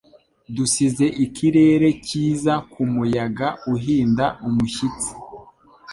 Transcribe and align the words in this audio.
dusize 0.55 1.05
ikirere 1.25 1.89
cyiza 2.05 2.53
kumuyaga 2.71 3.47
uhinda 3.73 4.25
umushyitsi 4.47 5.11